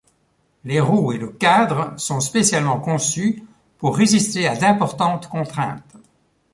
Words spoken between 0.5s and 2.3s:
Les roues et le cadre sont